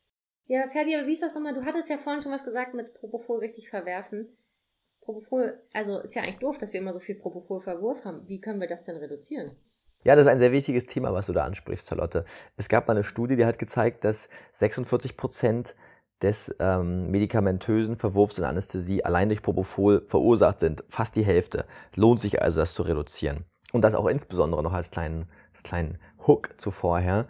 Ja, 0.46 0.66
Ferdi, 0.66 0.94
aber 0.94 1.06
wie 1.06 1.12
ist 1.12 1.22
das 1.22 1.34
nochmal? 1.34 1.54
Du 1.54 1.64
hattest 1.64 1.88
ja 1.88 1.96
vorhin 1.96 2.22
schon 2.22 2.32
was 2.32 2.44
gesagt 2.44 2.74
mit 2.74 2.92
Propofol 2.94 3.38
richtig 3.38 3.70
verwerfen. 3.70 4.28
Propofol, 5.00 5.60
also 5.72 6.00
ist 6.00 6.14
ja 6.14 6.22
eigentlich 6.22 6.38
doof, 6.38 6.58
dass 6.58 6.72
wir 6.72 6.80
immer 6.80 6.92
so 6.92 7.00
viel 7.00 7.14
Propofol-Verwurf 7.14 8.04
haben. 8.04 8.28
Wie 8.28 8.40
können 8.40 8.60
wir 8.60 8.68
das 8.68 8.84
denn 8.84 8.96
reduzieren? 8.96 9.50
Ja, 10.02 10.16
das 10.16 10.26
ist 10.26 10.32
ein 10.32 10.38
sehr 10.38 10.52
wichtiges 10.52 10.86
Thema, 10.86 11.14
was 11.14 11.26
du 11.26 11.32
da 11.32 11.44
ansprichst, 11.44 11.88
Charlotte. 11.88 12.26
Es 12.56 12.68
gab 12.68 12.88
mal 12.88 12.94
eine 12.94 13.04
Studie, 13.04 13.36
die 13.36 13.46
hat 13.46 13.58
gezeigt, 13.58 14.04
dass 14.04 14.28
46 14.52 15.16
Prozent 15.16 15.74
des 16.20 16.54
ähm, 16.58 17.10
medikamentösen 17.10 17.96
Verwurfs 17.96 18.38
in 18.38 18.44
Anästhesie 18.44 19.04
allein 19.04 19.28
durch 19.28 19.42
Propofol 19.42 20.06
verursacht 20.06 20.60
sind. 20.60 20.84
Fast 20.88 21.16
die 21.16 21.24
Hälfte. 21.24 21.64
Lohnt 21.94 22.20
sich 22.20 22.42
also, 22.42 22.60
das 22.60 22.74
zu 22.74 22.82
reduzieren. 22.82 23.44
Und 23.72 23.82
das 23.82 23.94
auch 23.94 24.06
insbesondere 24.06 24.62
noch 24.62 24.72
als 24.72 24.90
kleinen, 24.90 25.26
als 25.52 25.62
kleinen 25.62 25.98
Hook 26.26 26.50
zuvorher. 26.58 27.26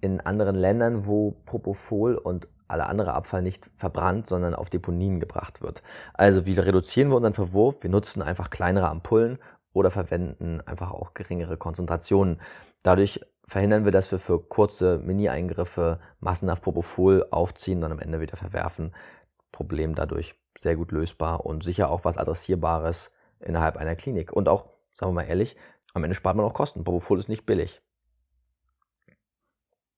In 0.00 0.20
anderen 0.20 0.56
Ländern, 0.56 1.06
wo 1.06 1.36
Propofol 1.46 2.16
und 2.16 2.48
alle 2.68 2.86
andere 2.86 3.14
Abfall 3.14 3.42
nicht 3.42 3.70
verbrannt, 3.76 4.26
sondern 4.26 4.54
auf 4.54 4.70
Deponien 4.70 5.20
gebracht 5.20 5.62
wird. 5.62 5.82
Also 6.14 6.46
wie 6.46 6.58
reduzieren 6.58 7.10
wir 7.10 7.16
unseren 7.16 7.34
Verwurf? 7.34 7.82
Wir 7.82 7.90
nutzen 7.90 8.22
einfach 8.22 8.50
kleinere 8.50 8.88
Ampullen 8.88 9.38
oder 9.72 9.90
verwenden 9.90 10.60
einfach 10.62 10.90
auch 10.90 11.14
geringere 11.14 11.56
Konzentrationen. 11.56 12.40
Dadurch 12.82 13.20
verhindern 13.46 13.84
wir, 13.84 13.92
dass 13.92 14.10
wir 14.10 14.18
für 14.18 14.40
kurze 14.40 14.98
Mini-Eingriffe 14.98 16.00
massenhaft 16.20 16.62
Propofol 16.62 17.26
aufziehen 17.30 17.84
und 17.84 17.92
am 17.92 17.98
Ende 17.98 18.20
wieder 18.20 18.36
verwerfen. 18.36 18.94
Problem 19.52 19.94
dadurch 19.94 20.34
sehr 20.58 20.76
gut 20.76 20.92
lösbar 20.92 21.46
und 21.46 21.62
sicher 21.62 21.90
auch 21.90 22.04
was 22.04 22.16
Adressierbares 22.16 23.12
innerhalb 23.40 23.76
einer 23.76 23.96
Klinik. 23.96 24.32
Und 24.32 24.48
auch, 24.48 24.66
sagen 24.94 25.10
wir 25.10 25.22
mal 25.22 25.28
ehrlich, 25.28 25.56
am 25.94 26.04
Ende 26.04 26.14
spart 26.14 26.36
man 26.36 26.46
auch 26.46 26.54
Kosten. 26.54 26.84
Propofol 26.84 27.18
ist 27.18 27.28
nicht 27.28 27.46
billig. 27.46 27.82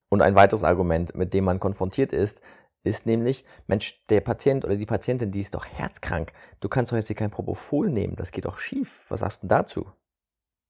Und 0.09 0.21
ein 0.21 0.35
weiteres 0.35 0.63
Argument, 0.63 1.15
mit 1.15 1.33
dem 1.33 1.45
man 1.45 1.59
konfrontiert 1.59 2.13
ist, 2.13 2.41
ist 2.83 3.05
nämlich, 3.05 3.45
Mensch, 3.67 4.03
der 4.09 4.21
Patient 4.21 4.65
oder 4.65 4.75
die 4.75 4.85
Patientin, 4.85 5.31
die 5.31 5.41
ist 5.41 5.53
doch 5.53 5.65
herzkrank. 5.65 6.33
Du 6.59 6.69
kannst 6.69 6.91
doch 6.91 6.97
jetzt 6.97 7.07
hier 7.07 7.15
kein 7.15 7.31
Propofol 7.31 7.89
nehmen. 7.89 8.15
Das 8.15 8.31
geht 8.31 8.45
doch 8.45 8.57
schief. 8.57 9.05
Was 9.09 9.19
sagst 9.19 9.43
du 9.43 9.47
dazu? 9.47 9.91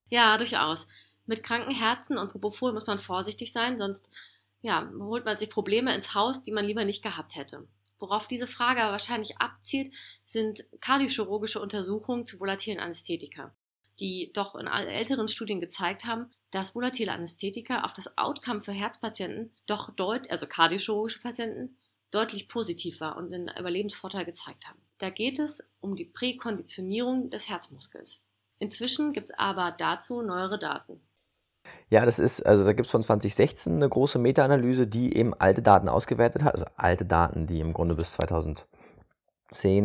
Ja, 0.10 0.38
durchaus. 0.38 0.88
Mit 1.26 1.44
kranken 1.44 1.74
Herzen 1.74 2.18
und 2.18 2.32
Propofol 2.32 2.74
muss 2.74 2.88
man 2.88 2.98
vorsichtig 2.98 3.54
sein, 3.54 3.78
sonst 3.78 4.10
ja, 4.62 4.90
holt 5.00 5.26
man 5.26 5.38
sich 5.38 5.50
Probleme 5.50 5.94
ins 5.94 6.16
Haus, 6.16 6.44
die 6.44 6.52
man 6.52 6.66
lieber 6.66 6.84
nicht 6.84 7.04
gehabt 7.04 7.36
hätte. 7.36 7.68
Worauf 8.00 8.28
diese 8.28 8.48
Frage 8.48 8.80
wahrscheinlich 8.80 9.38
abzielt, 9.40 9.94
sind 10.26 10.66
kardiochirurgische 10.82 11.62
Untersuchungen 11.62 12.26
zu 12.26 12.40
volatilen 12.40 12.80
Anästhetika, 12.80 13.54
die 14.00 14.32
doch 14.34 14.56
in 14.56 14.68
älteren 14.68 15.28
Studien 15.28 15.60
gezeigt 15.60 16.06
haben, 16.06 16.30
dass 16.52 16.76
volatile 16.76 17.12
Anästhetika 17.12 17.84
auf 17.84 17.94
das 17.94 18.18
Outcome 18.18 18.62
für 18.62 18.72
Herzpatienten 18.72 19.52
doch 19.66 19.90
deutlich, 19.92 20.32
also 20.32 20.48
kardiochirurgische 20.48 21.22
Patienten, 21.22 21.78
deutlich 22.12 22.48
positiv 22.48 23.02
war 23.02 23.18
und 23.18 23.34
einen 23.34 23.50
Überlebensvorteil 23.50 24.26
gezeigt 24.26 24.68
haben. 24.68 24.80
Da 24.98 25.10
geht 25.10 25.40
es 25.40 25.64
um 25.80 25.96
die 25.96 26.06
Präkonditionierung 26.06 27.30
des 27.30 27.50
Herzmuskels. 27.50 28.22
Inzwischen 28.58 29.14
gibt 29.14 29.30
es 29.30 29.38
aber 29.38 29.72
dazu 29.78 30.22
neuere 30.22 30.60
Daten. 30.60 31.02
Ja, 31.90 32.06
das 32.06 32.20
ist, 32.20 32.46
also 32.46 32.66
da 32.66 32.74
gibt 32.74 32.86
es 32.86 32.92
von 32.92 33.02
2016 33.02 33.76
eine 33.76 33.90
große 33.90 34.20
Meta-Analyse, 34.20 34.88
die 34.88 35.16
eben 35.16 35.34
alte 35.34 35.62
Daten 35.62 35.90
ausgewertet 35.90 36.44
hat, 36.44 36.54
also 36.54 36.66
alte 36.76 37.06
Daten, 37.06 37.48
die 37.48 37.60
im 37.60 37.74
Grunde 37.74 37.96
bis 37.96 38.14
2010 38.14 38.66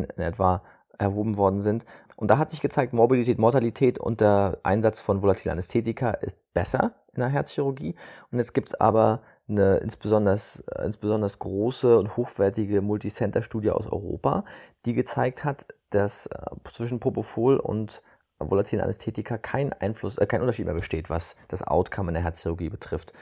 in 0.04 0.22
etwa 0.22 0.62
erhoben 0.98 1.36
worden 1.36 1.60
sind. 1.60 1.84
Und 2.16 2.28
da 2.30 2.38
hat 2.38 2.50
sich 2.50 2.60
gezeigt, 2.60 2.92
Morbidität, 2.92 3.38
Mortalität 3.38 3.98
und 3.98 4.20
der 4.20 4.58
Einsatz 4.62 5.00
von 5.00 5.22
volatilen 5.22 5.52
Anästhetika 5.52 6.10
ist 6.10 6.38
besser 6.54 6.94
in 7.12 7.20
der 7.20 7.28
Herzchirurgie. 7.28 7.94
Und 8.30 8.38
jetzt 8.38 8.54
gibt 8.54 8.68
es 8.68 8.74
aber 8.80 9.22
eine 9.48 9.76
insbesondere, 9.78 10.36
äh, 10.76 10.84
insbesondere 10.84 11.30
große 11.38 11.98
und 11.98 12.16
hochwertige 12.16 12.80
Multicenter-Studie 12.80 13.70
aus 13.70 13.86
Europa, 13.86 14.44
die 14.86 14.94
gezeigt 14.94 15.44
hat, 15.44 15.66
dass 15.90 16.26
äh, 16.26 16.38
zwischen 16.70 17.00
Propofol 17.00 17.58
und 17.58 18.02
volatilen 18.38 18.82
Anästhetika 18.82 19.38
kein 19.38 19.72
Einfluss, 19.72 20.18
äh, 20.18 20.26
kein 20.26 20.40
Unterschied 20.40 20.66
mehr 20.66 20.74
besteht, 20.74 21.10
was 21.10 21.36
das 21.48 21.62
Outcome 21.62 22.10
in 22.10 22.14
der 22.14 22.22
Herzchirurgie 22.22 22.70
betrifft. 22.70 23.12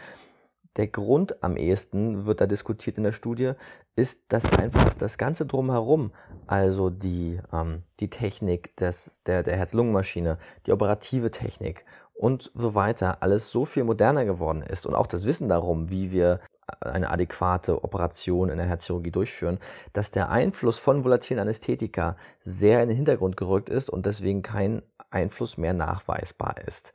Der 0.76 0.86
Grund 0.86 1.42
am 1.42 1.56
ehesten, 1.56 2.24
wird 2.24 2.40
da 2.40 2.46
diskutiert 2.46 2.96
in 2.96 3.04
der 3.04 3.12
Studie, 3.12 3.52
ist, 3.94 4.20
dass 4.28 4.50
einfach 4.52 4.94
das 4.94 5.18
Ganze 5.18 5.44
drumherum, 5.44 6.12
also 6.46 6.88
die, 6.88 7.40
ähm, 7.52 7.82
die 8.00 8.08
Technik 8.08 8.74
des, 8.76 9.20
der, 9.26 9.42
der 9.42 9.56
Herz-Lungen-Maschine, 9.56 10.38
die 10.66 10.72
operative 10.72 11.30
Technik 11.30 11.84
und 12.14 12.50
so 12.54 12.74
weiter 12.74 13.22
alles 13.22 13.50
so 13.50 13.64
viel 13.64 13.84
moderner 13.84 14.24
geworden 14.24 14.62
ist 14.62 14.86
und 14.86 14.94
auch 14.94 15.06
das 15.06 15.26
Wissen 15.26 15.48
darum, 15.48 15.90
wie 15.90 16.10
wir 16.10 16.40
eine 16.80 17.10
adäquate 17.10 17.84
Operation 17.84 18.48
in 18.48 18.56
der 18.56 18.66
Herzchirurgie 18.66 19.10
durchführen, 19.10 19.58
dass 19.92 20.10
der 20.10 20.30
Einfluss 20.30 20.78
von 20.78 21.04
volatilen 21.04 21.40
Anästhetika 21.40 22.16
sehr 22.44 22.82
in 22.82 22.88
den 22.88 22.96
Hintergrund 22.96 23.36
gerückt 23.36 23.68
ist 23.68 23.90
und 23.90 24.06
deswegen 24.06 24.42
kein 24.42 24.82
Einfluss 25.10 25.58
mehr 25.58 25.74
nachweisbar 25.74 26.56
ist. 26.66 26.92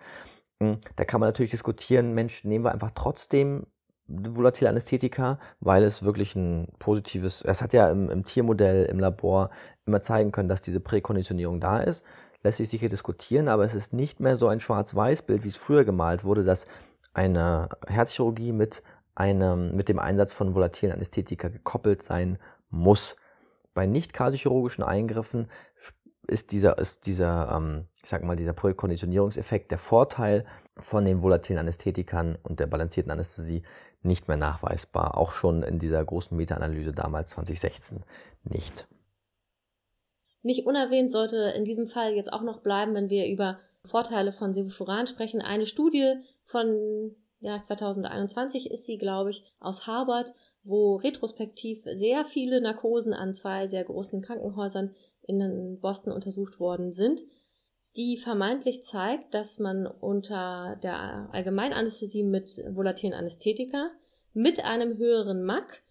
Hm, 0.62 0.80
da 0.96 1.06
kann 1.06 1.20
man 1.20 1.30
natürlich 1.30 1.52
diskutieren, 1.52 2.14
Mensch, 2.14 2.44
nehmen 2.44 2.66
wir 2.66 2.72
einfach 2.72 2.92
trotzdem 2.92 3.68
volatile 4.08 4.70
Anästhetika, 4.70 5.38
weil 5.60 5.84
es 5.84 6.04
wirklich 6.04 6.36
ein 6.36 6.70
positives, 6.80 7.42
es 7.44 7.62
hat 7.62 7.74
ja 7.74 7.90
im, 7.92 8.10
im 8.10 8.24
Tiermodell, 8.24 8.86
im 8.86 9.00
Labor 9.00 9.50
immer 9.86 10.02
zeigen 10.02 10.32
können, 10.32 10.50
dass 10.50 10.62
diese 10.62 10.80
Präkonditionierung 10.80 11.60
da 11.60 11.80
ist 11.80 12.04
lässt 12.44 12.58
sich 12.58 12.70
sicher 12.70 12.90
diskutieren, 12.90 13.48
aber 13.48 13.66
es 13.66 13.76
ist 13.76 13.94
nicht 13.94 14.20
mehr 14.20 14.38
so 14.38 14.48
ein 14.48 14.60
Schwarz-Weiß-Bild, 14.60 15.44
wie 15.44 15.50
es 15.50 15.56
früher 15.56 15.86
gemalt 15.86 16.24
wurde, 16.24 16.44
dass 16.44 16.66
eine 17.14 17.70
Herzchirurgie 17.88 18.52
mit, 18.52 18.84
einem, 19.16 19.76
mit 19.76 19.90
dem 19.90 20.00
Einsatz 20.00 20.34
von 20.34 20.56
volatilen 20.56 20.94
Anästhetika 20.94 21.50
gekoppelt 21.50 22.02
sein 22.02 22.38
muss. 22.70 23.18
Bei 23.74 23.86
nicht 23.86 24.14
kardiochirurgischen 24.14 24.84
Eingriffen 24.84 25.48
ist 26.28 26.52
dieser, 26.52 26.78
ist 26.78 27.06
dieser, 27.06 27.52
ähm, 27.56 27.86
ich 28.04 28.10
sag 28.10 28.24
mal, 28.24 28.36
dieser 28.36 28.54
Präkonditionierungseffekt, 28.54 29.72
der 29.72 29.78
Vorteil 29.78 30.46
von 30.78 31.06
den 31.06 31.22
volatilen 31.24 31.60
Anästhetikern 31.60 32.38
und 32.44 32.60
der 32.60 32.68
balancierten 32.68 33.12
Anästhesie 33.12 33.64
nicht 34.04 34.28
mehr 34.28 34.38
nachweisbar. 34.38 35.18
Auch 35.18 35.32
schon 35.32 35.64
in 35.64 35.80
dieser 35.80 36.04
großen 36.04 36.36
Meta-Analyse 36.36 36.92
damals 36.92 37.32
2016 37.32 38.04
nicht. 38.44 38.88
Nicht 40.44 40.66
unerwähnt 40.66 41.12
sollte 41.12 41.54
in 41.56 41.66
diesem 41.66 41.88
Fall 41.88 42.14
jetzt 42.14 42.32
auch 42.32 42.44
noch 42.44 42.60
bleiben, 42.60 42.94
wenn 42.94 43.10
wir 43.10 43.28
über 43.28 43.60
Vorteile 43.84 44.32
von 44.32 44.54
Sevofluran 44.54 45.08
sprechen. 45.08 45.42
Eine 45.42 45.66
Studie 45.66 46.14
von 46.44 47.16
ja, 47.40 47.62
2021 47.62 48.72
ist 48.72 48.86
sie, 48.86 48.98
glaube 48.98 49.30
ich, 49.30 49.44
aus 49.60 49.86
Harvard, 49.86 50.34
wo 50.64 50.96
retrospektiv 50.96 51.84
sehr 51.84 52.26
viele 52.26 52.62
Narkosen 52.62 53.14
an 53.14 53.34
zwei 53.34 53.68
sehr 53.68 53.84
großen 53.84 54.22
Krankenhäusern 54.22 54.96
in 55.28 55.80
Boston 55.80 56.14
untersucht 56.14 56.60
worden 56.60 56.92
sind, 56.92 57.22
die 57.96 58.18
vermeintlich 58.18 58.82
zeigt, 58.82 59.34
dass 59.34 59.60
man 59.60 59.86
unter 59.88 60.78
der 60.82 61.30
Allgemeinanästhesie 61.32 62.24
mit 62.24 62.64
volatilen 62.70 63.14
Anästhetika 63.14 63.92
mit 64.34 64.64
einem 64.66 64.98
höheren 64.98 65.44
MAC 65.44 65.84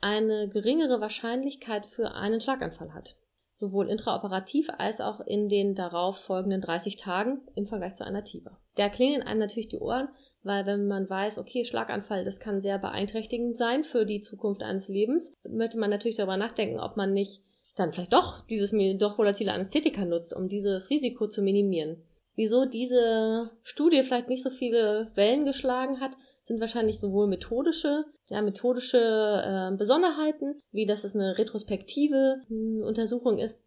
eine 0.00 0.48
geringere 0.48 1.00
Wahrscheinlichkeit 1.00 1.86
für 1.86 2.12
einen 2.12 2.40
Schlaganfall 2.40 2.92
hat 2.92 3.16
sowohl 3.62 3.88
intraoperativ 3.88 4.68
als 4.78 5.00
auch 5.00 5.20
in 5.20 5.48
den 5.48 5.76
darauf 5.76 6.18
folgenden 6.18 6.60
30 6.60 6.96
Tagen 6.96 7.42
im 7.54 7.64
Vergleich 7.64 7.94
zu 7.94 8.04
einer 8.04 8.24
TIBA. 8.24 8.58
Da 8.74 8.88
klingeln 8.88 9.22
einem 9.22 9.38
natürlich 9.38 9.68
die 9.68 9.78
Ohren, 9.78 10.08
weil 10.42 10.66
wenn 10.66 10.88
man 10.88 11.08
weiß, 11.08 11.38
okay, 11.38 11.64
Schlaganfall, 11.64 12.24
das 12.24 12.40
kann 12.40 12.60
sehr 12.60 12.78
beeinträchtigend 12.78 13.56
sein 13.56 13.84
für 13.84 14.04
die 14.04 14.18
Zukunft 14.18 14.64
eines 14.64 14.88
Lebens, 14.88 15.32
möchte 15.48 15.78
man 15.78 15.90
natürlich 15.90 16.16
darüber 16.16 16.36
nachdenken, 16.36 16.80
ob 16.80 16.96
man 16.96 17.12
nicht 17.12 17.44
dann 17.76 17.92
vielleicht 17.92 18.12
doch 18.12 18.40
dieses 18.46 18.74
doch 18.98 19.16
volatile 19.16 19.52
Anästhetika 19.52 20.04
nutzt, 20.04 20.34
um 20.34 20.48
dieses 20.48 20.90
Risiko 20.90 21.28
zu 21.28 21.40
minimieren. 21.40 22.02
Wieso 22.34 22.64
diese 22.64 23.50
Studie 23.62 24.02
vielleicht 24.02 24.28
nicht 24.28 24.42
so 24.42 24.48
viele 24.48 25.10
Wellen 25.14 25.44
geschlagen 25.44 26.00
hat, 26.00 26.16
sind 26.42 26.60
wahrscheinlich 26.60 26.98
sowohl 26.98 27.28
methodische, 27.28 28.06
ja, 28.28 28.40
methodische 28.40 28.98
äh, 28.98 29.76
Besonderheiten, 29.76 30.60
wie 30.70 30.86
dass 30.86 31.04
es 31.04 31.14
eine 31.14 31.36
retrospektive 31.36 32.40
hm, 32.48 32.82
Untersuchung 32.84 33.38
ist, 33.38 33.62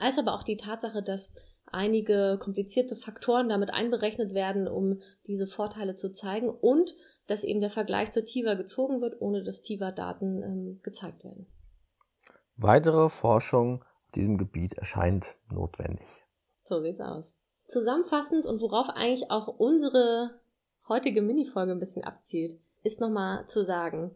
als 0.00 0.18
aber 0.18 0.34
auch 0.34 0.42
die 0.42 0.56
Tatsache, 0.56 1.02
dass 1.02 1.34
einige 1.66 2.38
komplizierte 2.40 2.96
Faktoren 2.96 3.50
damit 3.50 3.74
einberechnet 3.74 4.32
werden, 4.32 4.68
um 4.68 5.00
diese 5.26 5.46
Vorteile 5.46 5.94
zu 5.94 6.10
zeigen 6.10 6.48
und 6.48 6.94
dass 7.26 7.44
eben 7.44 7.60
der 7.60 7.68
Vergleich 7.68 8.10
zur 8.10 8.24
TIVA 8.24 8.54
gezogen 8.54 9.02
wird, 9.02 9.20
ohne 9.20 9.42
dass 9.42 9.60
TIVA-Daten 9.60 10.42
ähm, 10.42 10.80
gezeigt 10.82 11.24
werden. 11.24 11.46
Weitere 12.56 13.10
Forschung 13.10 13.82
auf 13.82 14.12
diesem 14.14 14.38
Gebiet 14.38 14.72
erscheint 14.72 15.36
notwendig. 15.50 16.06
So 16.64 16.80
sieht's 16.80 17.00
aus. 17.00 17.36
Zusammenfassend 17.68 18.46
und 18.46 18.60
worauf 18.60 18.90
eigentlich 18.90 19.30
auch 19.30 19.46
unsere 19.46 20.40
heutige 20.88 21.22
Minifolge 21.22 21.72
ein 21.72 21.78
bisschen 21.78 22.02
abzielt, 22.02 22.58
ist 22.82 23.00
nochmal 23.00 23.46
zu 23.46 23.64
sagen, 23.64 24.10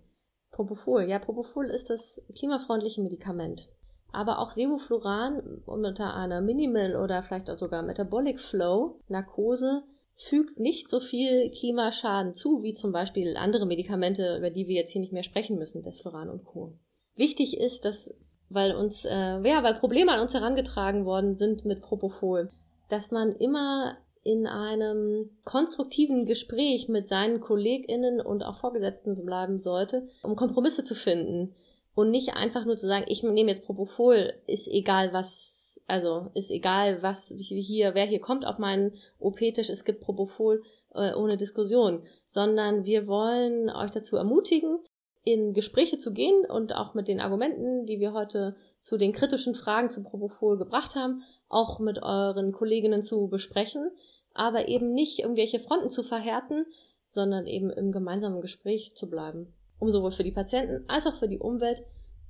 Propofol. 0.50 1.04
Ja, 1.08 1.18
Propofol 1.18 1.66
ist 1.66 1.90
das 1.90 2.22
klimafreundliche 2.34 3.02
Medikament. 3.02 3.68
Aber 4.10 4.38
auch 4.38 4.50
Sevofluran 4.50 5.62
unter 5.64 6.14
einer 6.14 6.40
Minimal 6.40 6.96
oder 6.96 7.22
vielleicht 7.22 7.50
auch 7.50 7.58
sogar 7.58 7.82
Metabolic 7.82 8.38
Flow 8.38 9.00
Narkose 9.08 9.84
fügt 10.14 10.60
nicht 10.60 10.88
so 10.88 11.00
viel 11.00 11.50
Klimaschaden 11.50 12.34
zu, 12.34 12.62
wie 12.62 12.74
zum 12.74 12.92
Beispiel 12.92 13.36
andere 13.36 13.64
Medikamente, 13.64 14.36
über 14.36 14.50
die 14.50 14.66
wir 14.66 14.74
jetzt 14.74 14.92
hier 14.92 15.00
nicht 15.00 15.14
mehr 15.14 15.22
sprechen 15.22 15.58
müssen, 15.58 15.82
Desfloran 15.82 16.28
und 16.28 16.44
Co. 16.44 16.74
Wichtig 17.16 17.58
ist, 17.58 17.86
dass, 17.86 18.14
weil 18.50 18.74
uns, 18.74 19.06
äh, 19.06 19.40
ja, 19.48 19.62
weil 19.62 19.74
Probleme 19.74 20.12
an 20.12 20.20
uns 20.20 20.34
herangetragen 20.34 21.06
worden 21.06 21.32
sind 21.32 21.64
mit 21.64 21.80
Propofol, 21.80 22.50
dass 22.92 23.10
man 23.10 23.32
immer 23.32 23.96
in 24.22 24.46
einem 24.46 25.30
konstruktiven 25.46 26.26
Gespräch 26.26 26.88
mit 26.88 27.08
seinen 27.08 27.40
KollegInnen 27.40 28.20
und 28.20 28.44
auch 28.44 28.54
Vorgesetzten 28.54 29.14
bleiben 29.24 29.58
sollte, 29.58 30.08
um 30.22 30.36
Kompromisse 30.36 30.84
zu 30.84 30.94
finden. 30.94 31.54
Und 31.94 32.10
nicht 32.10 32.36
einfach 32.36 32.64
nur 32.66 32.76
zu 32.76 32.86
sagen, 32.86 33.06
ich 33.08 33.22
nehme 33.22 33.50
jetzt 33.50 33.64
Propofol, 33.64 34.32
ist 34.46 34.68
egal 34.68 35.12
was, 35.12 35.80
also 35.86 36.30
ist 36.34 36.50
egal 36.50 37.02
was 37.02 37.34
hier, 37.38 37.94
wer 37.94 38.04
hier 38.04 38.20
kommt 38.20 38.46
auf 38.46 38.58
meinen 38.58 38.92
OP-Tisch, 39.18 39.70
es 39.70 39.84
gibt 39.84 40.00
Propofol 40.00 40.62
äh, 40.94 41.14
ohne 41.14 41.36
Diskussion, 41.36 42.02
sondern 42.26 42.84
wir 42.86 43.08
wollen 43.08 43.70
euch 43.70 43.90
dazu 43.90 44.16
ermutigen, 44.16 44.78
in 45.24 45.52
Gespräche 45.52 45.98
zu 45.98 46.12
gehen 46.12 46.44
und 46.48 46.74
auch 46.74 46.94
mit 46.94 47.06
den 47.06 47.20
Argumenten, 47.20 47.86
die 47.86 48.00
wir 48.00 48.12
heute 48.12 48.56
zu 48.80 48.96
den 48.96 49.12
kritischen 49.12 49.54
Fragen 49.54 49.88
zu 49.88 50.02
Propofol 50.02 50.58
gebracht 50.58 50.96
haben, 50.96 51.22
auch 51.48 51.78
mit 51.78 52.02
euren 52.02 52.52
Kolleginnen 52.52 53.02
zu 53.02 53.28
besprechen, 53.28 53.90
aber 54.34 54.68
eben 54.68 54.92
nicht 54.92 55.20
irgendwelche 55.20 55.60
Fronten 55.60 55.88
zu 55.88 56.02
verhärten, 56.02 56.66
sondern 57.08 57.46
eben 57.46 57.70
im 57.70 57.92
gemeinsamen 57.92 58.40
Gespräch 58.40 58.96
zu 58.96 59.08
bleiben, 59.08 59.54
um 59.78 59.90
sowohl 59.90 60.10
für 60.10 60.24
die 60.24 60.32
Patienten 60.32 60.84
als 60.88 61.06
auch 61.06 61.14
für 61.14 61.28
die 61.28 61.38
Umwelt 61.38 61.84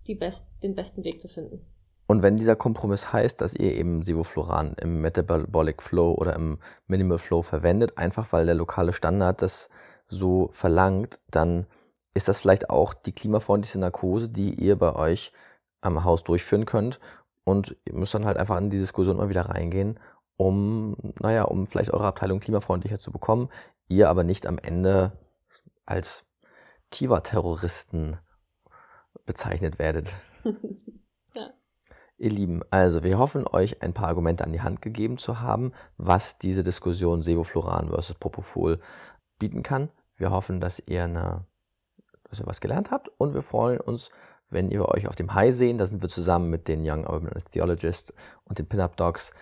die 0.07 0.17
best 0.17 0.49
den 0.63 0.75
besten 0.75 1.05
Weg 1.05 1.21
zu 1.21 1.29
finden. 1.29 1.65
Und 2.09 2.23
wenn 2.23 2.37
dieser 2.37 2.57
Kompromiss 2.57 3.13
heißt, 3.13 3.41
dass 3.41 3.55
ihr 3.55 3.73
eben 3.73 4.03
Sivofluran 4.03 4.75
im 4.81 5.01
Metabolic 5.01 5.83
Flow 5.83 6.13
oder 6.13 6.35
im 6.35 6.59
Minimal 6.87 7.19
Flow 7.19 7.41
verwendet, 7.41 7.97
einfach 7.97 8.33
weil 8.33 8.45
der 8.45 8.55
lokale 8.55 8.93
Standard 8.93 9.41
das 9.41 9.71
so 10.09 10.51
verlangt, 10.53 11.21
dann 11.31 11.67
ist 12.15 12.29
das 12.29 12.41
vielleicht 12.41 12.71
auch 12.71 12.95
die 12.95 13.13
klimafreundlichste 13.13 13.79
Narkose, 13.79 14.29
die 14.29 14.55
ihr 14.55 14.77
bei 14.77 14.95
euch 14.95 15.33
am 15.81 16.05
Haus 16.05 16.23
durchführen 16.25 16.67
könnt. 16.67 17.01
Und 17.45 17.77
ihr 17.85 17.95
müsst 17.95 18.15
dann 18.15 18.25
halt 18.25 18.37
einfach 18.37 18.59
in 18.59 18.71
die 18.71 18.79
Diskussion 18.79 19.17
mal 19.17 19.29
wieder 19.29 19.49
reingehen, 19.49 19.99
um, 20.37 20.97
naja, 21.21 21.45
um 21.45 21.67
vielleicht 21.67 21.91
eure 21.91 22.07
Abteilung 22.07 22.41
klimafreundlicher 22.41 22.99
zu 22.99 23.11
bekommen. 23.11 23.49
Ihr 23.89 24.09
aber 24.09 24.25
nicht 24.25 24.47
am 24.47 24.59
Ende 24.59 25.13
als 25.87 26.25
Tiva-Terroristen 26.91 28.19
bezeichnet 29.27 29.79
werdet. 29.79 30.13
ja. 31.35 31.51
Ihr 32.19 32.31
Lieben, 32.31 32.63
also 32.71 33.03
wir 33.03 33.19
hoffen, 33.19 33.47
euch 33.47 33.83
ein 33.83 33.95
paar 33.95 34.09
Argumente 34.09 34.45
an 34.45 34.53
die 34.53 34.63
Hand 34.63 34.83
gegeben 34.83 35.19
zu 35.19 35.41
haben, 35.41 35.73
was 35.97 36.39
diese 36.39 36.63
Diskussion 36.63 37.23
Sevofluran 37.23 37.89
versus 37.89 38.15
Propofol 38.15 38.81
bieten 39.39 39.63
kann. 39.63 39.91
Wir 40.17 40.31
hoffen, 40.31 40.61
dass 40.61 40.81
ihr 40.87 41.05
eine 41.05 41.47
dass 42.33 42.41
ihr 42.41 42.47
was 42.47 42.61
gelernt 42.61 42.91
habt 42.91 43.11
und 43.19 43.35
wir 43.35 43.43
freuen 43.43 43.79
uns, 43.79 44.11
wenn 44.49 44.71
ihr 44.71 44.89
euch 44.89 45.07
auf 45.07 45.17
dem 45.17 45.35
High 45.35 45.55
sehen. 45.55 45.79
Da 45.79 45.87
sind 45.87 46.03
wir 46.03 46.09
zusammen 46.09 46.51
mit 46.51 46.67
den 46.67 46.81
Young 46.83 47.07
Urban 47.07 47.29
Anesthesiologists 47.29 48.13
und 48.45 48.59
den 48.59 48.67
Pin-Up 48.67 48.97
Dogs 48.97 49.33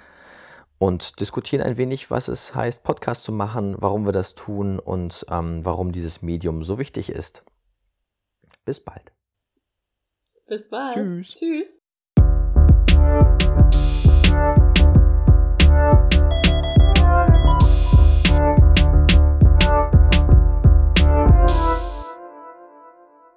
und 0.79 1.21
diskutieren 1.21 1.63
ein 1.63 1.77
wenig, 1.77 2.11
was 2.11 2.29
es 2.29 2.55
heißt, 2.55 2.83
Podcast 2.83 3.23
zu 3.23 3.33
machen, 3.33 3.77
warum 3.79 4.07
wir 4.07 4.13
das 4.13 4.35
tun 4.35 4.79
und 4.79 5.25
ähm, 5.31 5.65
warum 5.65 5.93
dieses 5.93 6.21
Medium 6.21 6.65
so 6.65 6.79
wichtig 6.79 7.11
ist. 7.11 7.45
Bis 8.65 8.81
bald. 8.81 9.13
Bis 10.47 10.69
bald. 10.69 10.95
Tschüss. 10.95 11.35
Tschüss. 11.35 11.83